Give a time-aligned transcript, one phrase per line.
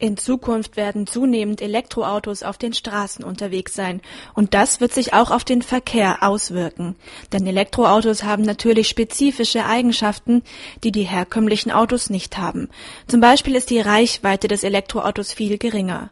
[0.00, 4.00] In Zukunft werden zunehmend Elektroautos auf den Straßen unterwegs sein,
[4.32, 6.96] und das wird sich auch auf den Verkehr auswirken.
[7.34, 10.42] Denn Elektroautos haben natürlich spezifische Eigenschaften,
[10.84, 12.70] die die herkömmlichen Autos nicht haben.
[13.08, 16.08] Zum Beispiel ist die Reichweite des Elektroautos viel geringer.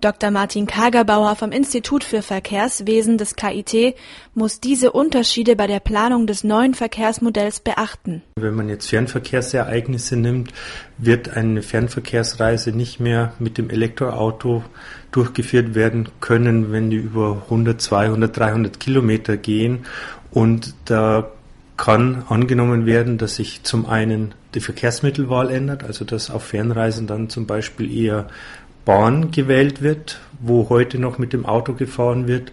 [0.00, 0.30] Dr.
[0.30, 3.94] Martin Kagerbauer vom Institut für Verkehrswesen des KIT
[4.34, 8.22] muss diese Unterschiede bei der Planung des neuen Verkehrsmodells beachten.
[8.36, 10.52] Wenn man jetzt Fernverkehrsereignisse nimmt,
[10.98, 14.64] wird eine Fernverkehrsreise nicht mehr mit dem Elektroauto
[15.12, 19.86] durchgeführt werden können, wenn die über 100, 200, 300 Kilometer gehen.
[20.30, 21.30] Und da
[21.76, 27.28] kann angenommen werden, dass sich zum einen die Verkehrsmittelwahl ändert, also dass auf Fernreisen dann
[27.28, 28.28] zum Beispiel eher
[28.84, 32.52] Bahn gewählt wird, wo heute noch mit dem Auto gefahren wird,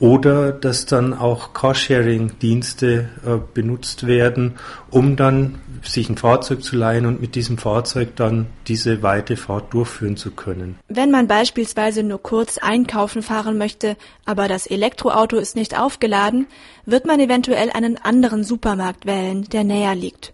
[0.00, 4.54] oder dass dann auch Carsharing-Dienste äh, benutzt werden,
[4.90, 9.72] um dann sich ein Fahrzeug zu leihen und mit diesem Fahrzeug dann diese weite Fahrt
[9.74, 10.78] durchführen zu können.
[10.88, 16.46] Wenn man beispielsweise nur kurz einkaufen fahren möchte, aber das Elektroauto ist nicht aufgeladen,
[16.86, 20.32] wird man eventuell einen anderen Supermarkt wählen, der näher liegt.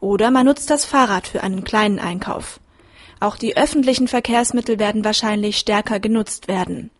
[0.00, 2.60] Oder man nutzt das Fahrrad für einen kleinen Einkauf.
[3.20, 6.90] Auch die öffentlichen Verkehrsmittel werden wahrscheinlich stärker genutzt werden.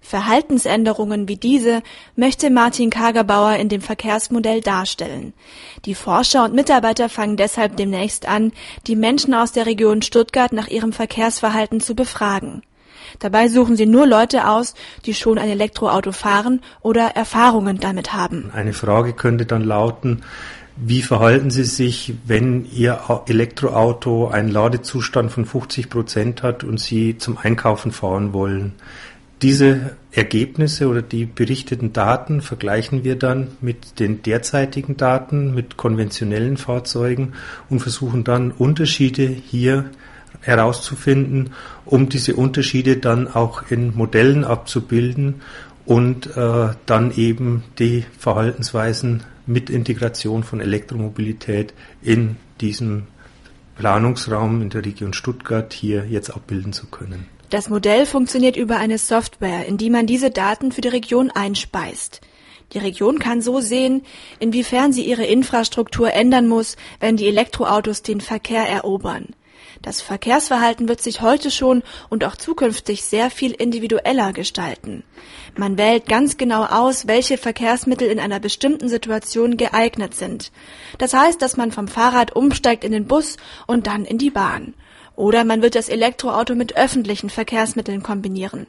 [0.00, 1.82] Verhaltensänderungen wie diese
[2.14, 5.34] möchte Martin Kagerbauer in dem Verkehrsmodell darstellen.
[5.84, 8.52] Die Forscher und Mitarbeiter fangen deshalb demnächst an,
[8.86, 12.62] die Menschen aus der Region Stuttgart nach ihrem Verkehrsverhalten zu befragen.
[13.18, 18.50] Dabei suchen sie nur Leute aus, die schon ein Elektroauto fahren oder Erfahrungen damit haben.
[18.54, 20.22] Eine Frage könnte dann lauten,
[20.80, 27.18] wie verhalten Sie sich, wenn Ihr Elektroauto einen Ladezustand von 50 Prozent hat und Sie
[27.18, 28.74] zum Einkaufen fahren wollen?
[29.42, 36.56] Diese Ergebnisse oder die berichteten Daten vergleichen wir dann mit den derzeitigen Daten mit konventionellen
[36.56, 37.34] Fahrzeugen
[37.68, 39.90] und versuchen dann Unterschiede hier
[40.40, 41.50] herauszufinden,
[41.84, 45.36] um diese Unterschiede dann auch in Modellen abzubilden
[45.86, 53.08] und äh, dann eben die Verhaltensweisen mit Integration von Elektromobilität in diesem
[53.76, 57.26] Planungsraum in der Region Stuttgart hier jetzt abbilden zu können.
[57.50, 62.20] Das Modell funktioniert über eine Software, in die man diese Daten für die Region einspeist.
[62.74, 64.02] Die Region kann so sehen,
[64.38, 69.28] inwiefern sie ihre Infrastruktur ändern muss, wenn die Elektroautos den Verkehr erobern.
[69.82, 75.04] Das Verkehrsverhalten wird sich heute schon und auch zukünftig sehr viel individueller gestalten.
[75.56, 80.52] Man wählt ganz genau aus, welche Verkehrsmittel in einer bestimmten Situation geeignet sind.
[80.98, 83.36] Das heißt, dass man vom Fahrrad umsteigt in den Bus
[83.66, 84.74] und dann in die Bahn.
[85.16, 88.68] Oder man wird das Elektroauto mit öffentlichen Verkehrsmitteln kombinieren.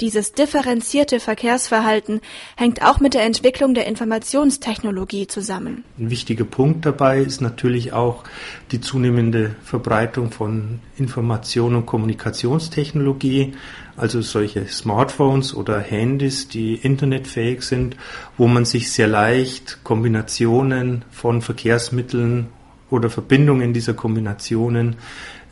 [0.00, 2.22] Dieses differenzierte Verkehrsverhalten
[2.56, 5.84] hängt auch mit der Entwicklung der Informationstechnologie zusammen.
[5.98, 8.24] Ein wichtiger Punkt dabei ist natürlich auch
[8.72, 13.52] die zunehmende Verbreitung von Information- und Kommunikationstechnologie,
[13.98, 17.96] also solche Smartphones oder Handys, die internetfähig sind,
[18.38, 22.46] wo man sich sehr leicht Kombinationen von Verkehrsmitteln
[22.88, 24.96] oder Verbindungen dieser Kombinationen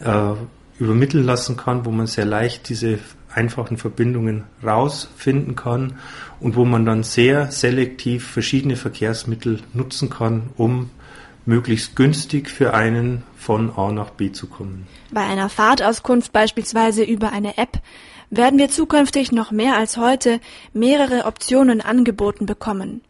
[0.00, 0.32] äh,
[0.78, 2.98] übermitteln lassen kann, wo man sehr leicht diese
[3.34, 5.94] einfachen Verbindungen rausfinden kann
[6.40, 10.90] und wo man dann sehr selektiv verschiedene Verkehrsmittel nutzen kann, um
[11.46, 14.86] möglichst günstig für einen von A nach B zu kommen.
[15.10, 17.80] Bei einer Fahrtauskunft beispielsweise über eine App
[18.30, 20.40] werden wir zukünftig noch mehr als heute
[20.74, 23.00] mehrere Optionen angeboten bekommen.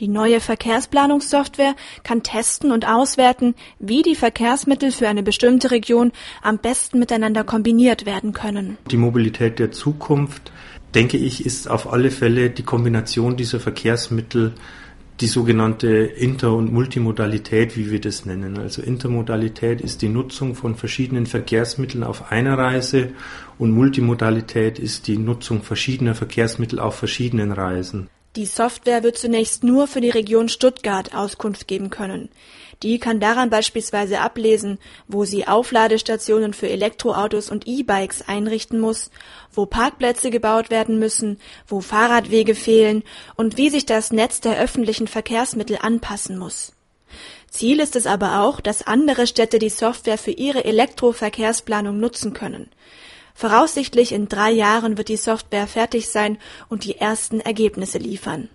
[0.00, 6.58] Die neue Verkehrsplanungssoftware kann testen und auswerten, wie die Verkehrsmittel für eine bestimmte Region am
[6.58, 8.78] besten miteinander kombiniert werden können.
[8.90, 10.52] Die Mobilität der Zukunft,
[10.94, 14.54] denke ich, ist auf alle Fälle die Kombination dieser Verkehrsmittel
[15.20, 18.56] die sogenannte Inter- und Multimodalität, wie wir das nennen.
[18.56, 23.10] Also Intermodalität ist die Nutzung von verschiedenen Verkehrsmitteln auf einer Reise
[23.58, 28.08] und Multimodalität ist die Nutzung verschiedener Verkehrsmittel auf verschiedenen Reisen.
[28.36, 32.28] Die Software wird zunächst nur für die Region Stuttgart Auskunft geben können.
[32.82, 34.78] Die kann daran beispielsweise ablesen,
[35.08, 39.10] wo sie Aufladestationen für Elektroautos und E-Bikes einrichten muss,
[39.52, 43.02] wo Parkplätze gebaut werden müssen, wo Fahrradwege fehlen
[43.34, 46.72] und wie sich das Netz der öffentlichen Verkehrsmittel anpassen muss.
[47.50, 52.70] Ziel ist es aber auch, dass andere Städte die Software für ihre Elektroverkehrsplanung nutzen können.
[53.38, 56.38] Voraussichtlich in drei Jahren wird die Software fertig sein
[56.68, 58.48] und die ersten Ergebnisse liefern